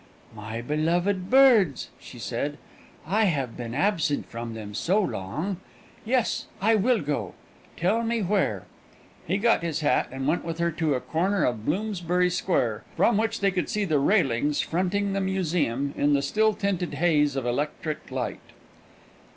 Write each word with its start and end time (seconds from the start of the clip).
"My 0.35 0.63
beloved 0.63 1.29
birds!" 1.29 1.89
she 1.99 2.17
said. 2.17 2.57
"I 3.05 3.25
have 3.25 3.55
been 3.55 3.75
absent 3.75 4.25
from 4.25 4.55
them 4.55 4.73
so 4.73 4.99
long. 4.99 5.57
Yes, 6.05 6.47
I 6.59 6.73
will 6.73 7.01
go. 7.01 7.35
Tell 7.77 8.01
me 8.01 8.23
where." 8.23 8.63
He 9.27 9.37
got 9.37 9.61
his 9.61 9.81
hat, 9.81 10.07
and 10.11 10.25
went 10.27 10.43
with 10.43 10.57
her 10.57 10.71
to 10.71 10.95
a 10.95 10.99
corner 11.01 11.45
of 11.45 11.67
Bloomsbury 11.67 12.31
Square, 12.31 12.83
from 12.97 13.15
which 13.15 13.41
they 13.41 13.51
could 13.51 13.69
see 13.69 13.85
the 13.85 13.99
railings 13.99 14.59
fronting 14.59 15.13
the 15.13 15.21
Museum 15.21 15.93
in 15.95 16.13
the 16.13 16.23
steel 16.23 16.55
tinted 16.55 16.95
haze 16.95 17.35
of 17.35 17.45
electric 17.45 18.09
light. 18.09 18.39